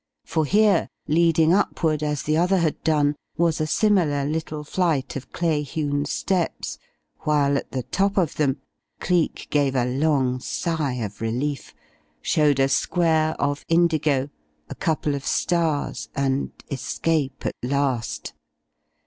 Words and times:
For 0.25 0.45
here, 0.45 0.89
leading 1.07 1.53
upward 1.53 2.01
as 2.01 2.23
the 2.23 2.35
other 2.35 2.57
had 2.57 2.83
done, 2.83 3.15
was 3.37 3.61
a 3.61 3.67
similar 3.67 4.25
little 4.25 4.63
flight 4.63 5.15
of 5.15 5.31
clay 5.31 5.61
hewn 5.61 6.05
steps, 6.05 6.79
while 7.19 7.55
at 7.55 7.69
the 7.71 7.83
top 7.83 8.17
of 8.17 8.33
them 8.37 8.57
Cleek 8.99 9.45
gave 9.51 9.75
a 9.75 9.85
long 9.85 10.39
sigh 10.39 10.95
of 10.95 11.21
relief 11.21 11.75
showed 12.19 12.59
a 12.59 12.67
square 12.67 13.35
of 13.39 13.63
indigo, 13.69 14.31
a 14.69 14.73
couple 14.73 15.13
of 15.13 15.23
stars 15.23 16.09
and 16.15 16.49
escape 16.71 17.45
at 17.45 17.53
last. 17.61 18.33